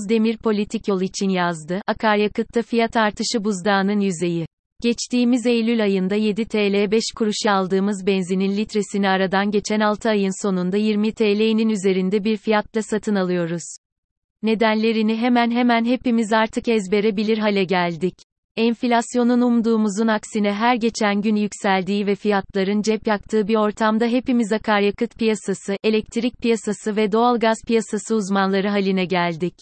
[0.00, 1.82] Yavuz Demir Politik Yol için yazdı.
[1.86, 4.46] Akaryakıtta fiyat artışı buzdağının yüzeyi.
[4.82, 10.76] Geçtiğimiz Eylül ayında 7 TL 5 kuruşa aldığımız benzinin litresini aradan geçen 6 ayın sonunda
[10.76, 13.62] 20 TL'nin üzerinde bir fiyatla satın alıyoruz.
[14.42, 18.14] Nedenlerini hemen hemen hepimiz artık ezbere bilir hale geldik.
[18.56, 25.18] Enflasyonun umduğumuzun aksine her geçen gün yükseldiği ve fiyatların cep yaktığı bir ortamda hepimiz akaryakıt
[25.18, 29.54] piyasası, elektrik piyasası ve doğalgaz piyasası uzmanları haline geldik.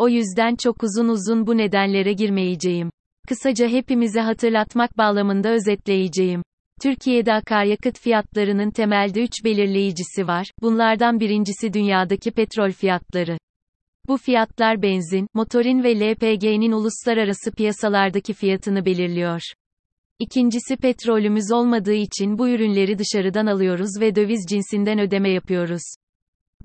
[0.00, 2.90] O yüzden çok uzun uzun bu nedenlere girmeyeceğim.
[3.28, 6.42] Kısaca hepimize hatırlatmak bağlamında özetleyeceğim.
[6.82, 10.50] Türkiye'de akaryakıt fiyatlarının temelde 3 belirleyicisi var.
[10.62, 13.38] Bunlardan birincisi dünyadaki petrol fiyatları.
[14.08, 19.40] Bu fiyatlar benzin, motorin ve LPG'nin uluslararası piyasalardaki fiyatını belirliyor.
[20.18, 25.82] İkincisi petrolümüz olmadığı için bu ürünleri dışarıdan alıyoruz ve döviz cinsinden ödeme yapıyoruz.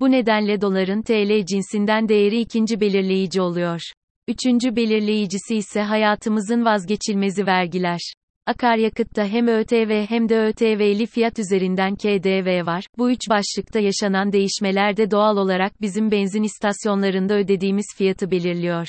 [0.00, 3.80] Bu nedenle doların TL cinsinden değeri ikinci belirleyici oluyor.
[4.28, 8.12] Üçüncü belirleyicisi ise hayatımızın vazgeçilmezi vergiler.
[8.46, 12.84] Akaryakıtta hem ÖTV hem de ÖTV'li fiyat üzerinden KDV var.
[12.98, 18.88] Bu üç başlıkta yaşanan değişmeler de doğal olarak bizim benzin istasyonlarında ödediğimiz fiyatı belirliyor.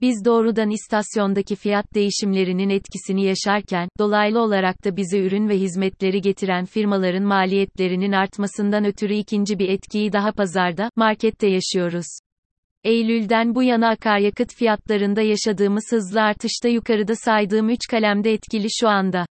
[0.00, 6.64] Biz doğrudan istasyondaki fiyat değişimlerinin etkisini yaşarken, dolaylı olarak da bize ürün ve hizmetleri getiren
[6.64, 12.06] firmaların maliyetlerinin artmasından ötürü ikinci bir etkiyi daha pazarda, markette yaşıyoruz.
[12.84, 19.26] Eylül'den bu yana akaryakıt fiyatlarında yaşadığımız hızlı artışta yukarıda saydığım 3 kalemde etkili şu anda.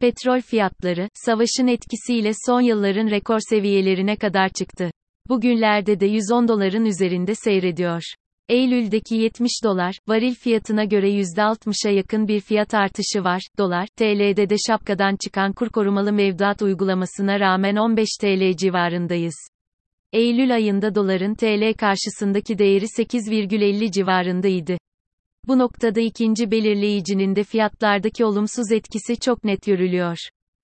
[0.00, 4.90] Petrol fiyatları, savaşın etkisiyle son yılların rekor seviyelerine kadar çıktı.
[5.28, 8.02] Bugünlerde de 110 doların üzerinde seyrediyor.
[8.48, 13.42] Eylül'deki 70 dolar, varil fiyatına göre %60'a yakın bir fiyat artışı var.
[13.58, 19.34] Dolar, TL'de de şapkadan çıkan kur korumalı mevduat uygulamasına rağmen 15 TL civarındayız.
[20.12, 24.78] Eylül ayında doların TL karşısındaki değeri 8,50 civarındaydı.
[25.48, 30.16] Bu noktada ikinci belirleyicinin de fiyatlardaki olumsuz etkisi çok net görülüyor.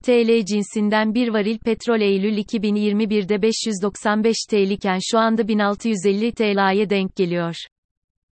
[0.03, 7.15] TL cinsinden bir varil petrol Eylül 2021'de 595 TL iken şu anda 1650 TL'ye denk
[7.15, 7.55] geliyor.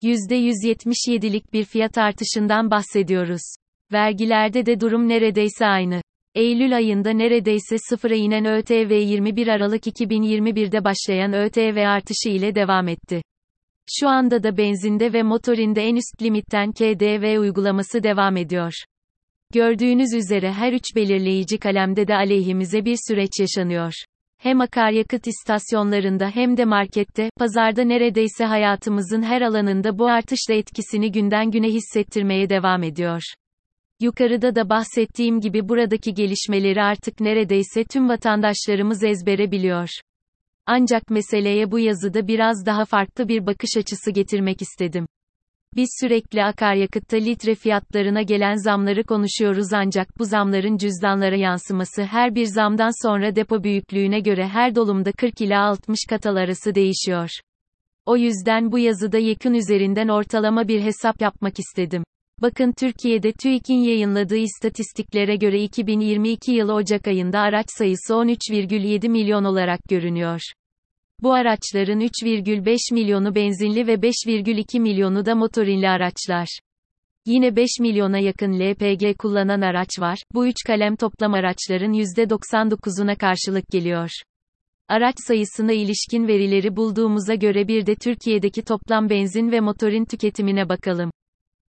[0.04, 3.42] %177'lik bir fiyat artışından bahsediyoruz.
[3.92, 6.02] Vergilerde de durum neredeyse aynı.
[6.36, 13.22] Eylül ayında neredeyse sıfıra inen ÖTV 21 Aralık 2021'de başlayan ÖTV artışı ile devam etti.
[14.00, 18.74] Şu anda da benzinde ve motorinde en üst limitten KDV uygulaması devam ediyor.
[19.54, 23.94] Gördüğünüz üzere her üç belirleyici kalemde de aleyhimize bir süreç yaşanıyor.
[24.40, 31.52] Hem akaryakıt istasyonlarında hem de markette, pazarda neredeyse hayatımızın her alanında bu artışla etkisini günden
[31.52, 33.22] güne hissettirmeye devam ediyor.
[34.00, 39.90] Yukarıda da bahsettiğim gibi buradaki gelişmeleri artık neredeyse tüm vatandaşlarımız ezbere biliyor.
[40.66, 45.06] Ancak meseleye bu yazıda biraz daha farklı bir bakış açısı getirmek istedim.
[45.76, 52.46] Biz sürekli akaryakıtta litre fiyatlarına gelen zamları konuşuyoruz ancak bu zamların cüzdanlara yansıması her bir
[52.46, 57.30] zamdan sonra depo büyüklüğüne göre her dolumda 40 ila 60 katal arası değişiyor.
[58.06, 62.04] O yüzden bu yazıda yakın üzerinden ortalama bir hesap yapmak istedim.
[62.42, 69.80] Bakın Türkiye'de TÜİK'in yayınladığı istatistiklere göre 2022 yılı Ocak ayında araç sayısı 13,7 milyon olarak
[69.90, 70.42] görünüyor.
[71.24, 76.60] Bu araçların 3,5 milyonu benzinli ve 5,2 milyonu da motorinli araçlar.
[77.26, 80.20] Yine 5 milyona yakın LPG kullanan araç var.
[80.34, 84.10] Bu üç kalem toplam araçların %99'una karşılık geliyor.
[84.88, 91.12] Araç sayısına ilişkin verileri bulduğumuza göre bir de Türkiye'deki toplam benzin ve motorin tüketimine bakalım.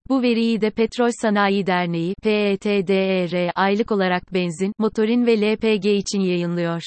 [0.09, 6.83] Bu veriyi de Petrol Sanayi Derneği PETDR aylık olarak benzin, motorin ve LPG için yayınlıyor.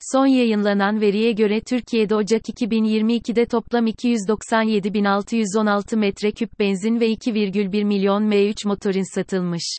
[0.00, 8.68] Son yayınlanan veriye göre Türkiye'de Ocak 2022'de toplam 297.616 metreküp benzin ve 2,1 milyon M3
[8.68, 9.78] motorin satılmış.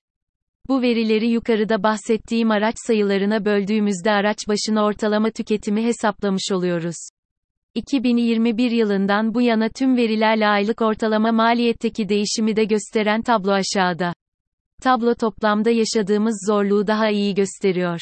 [0.67, 7.09] Bu verileri yukarıda bahsettiğim araç sayılarına böldüğümüzde araç başına ortalama tüketimi hesaplamış oluyoruz.
[7.75, 14.13] 2021 yılından bu yana tüm verilerle aylık ortalama maliyetteki değişimi de gösteren tablo aşağıda.
[14.81, 17.99] Tablo toplamda yaşadığımız zorluğu daha iyi gösteriyor.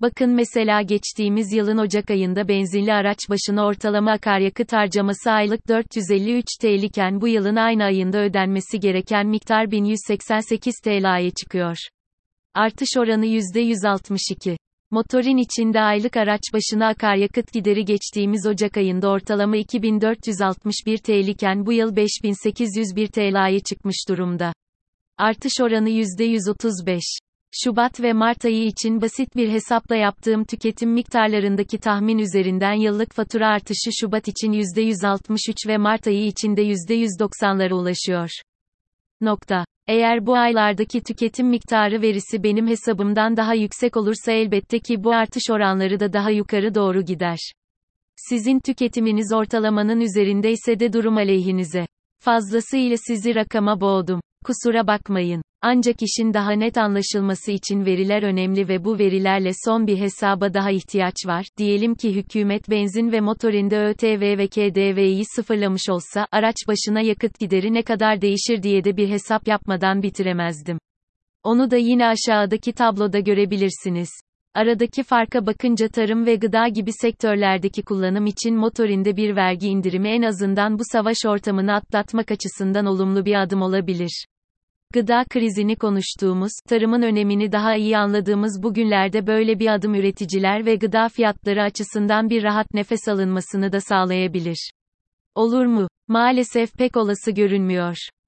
[0.00, 6.82] Bakın mesela geçtiğimiz yılın Ocak ayında benzinli araç başına ortalama akaryakıt harcaması aylık 453 TL
[6.82, 11.76] iken bu yılın aynı ayında ödenmesi gereken miktar 1188 TL'ye çıkıyor.
[12.54, 14.56] Artış oranı %162.
[14.90, 21.72] Motorin içinde aylık araç başına akaryakıt gideri geçtiğimiz Ocak ayında ortalama 2461 TL iken bu
[21.72, 24.52] yıl 5801 TL'ye çıkmış durumda.
[25.18, 27.29] Artış oranı %135.
[27.52, 33.48] Şubat ve Mart ayı için basit bir hesapla yaptığım tüketim miktarlarındaki tahmin üzerinden yıllık fatura
[33.48, 38.30] artışı Şubat için %163 ve Mart ayı için de %190'lara ulaşıyor.
[39.20, 39.64] Nokta.
[39.86, 45.50] Eğer bu aylardaki tüketim miktarı verisi benim hesabımdan daha yüksek olursa elbette ki bu artış
[45.50, 47.38] oranları da daha yukarı doğru gider.
[48.16, 51.86] Sizin tüketiminiz ortalamanın üzerinde ise de durum aleyhinize.
[52.20, 54.20] Fazlasıyla sizi rakama boğdum.
[54.44, 55.42] Kusura bakmayın.
[55.62, 60.70] Ancak işin daha net anlaşılması için veriler önemli ve bu verilerle son bir hesaba daha
[60.70, 61.46] ihtiyaç var.
[61.56, 67.74] Diyelim ki hükümet benzin ve motorinde ÖTV ve KDV'yi sıfırlamış olsa, araç başına yakıt gideri
[67.74, 70.78] ne kadar değişir diye de bir hesap yapmadan bitiremezdim.
[71.42, 74.10] Onu da yine aşağıdaki tabloda görebilirsiniz.
[74.54, 80.22] Aradaki farka bakınca tarım ve gıda gibi sektörlerdeki kullanım için motorinde bir vergi indirimi en
[80.22, 84.26] azından bu savaş ortamını atlatmak açısından olumlu bir adım olabilir.
[84.92, 90.74] Gıda krizini konuştuğumuz, tarımın önemini daha iyi anladığımız bu günlerde böyle bir adım üreticiler ve
[90.76, 94.70] gıda fiyatları açısından bir rahat nefes alınmasını da sağlayabilir.
[95.34, 95.88] Olur mu?
[96.08, 97.96] Maalesef pek olası görünmüyor.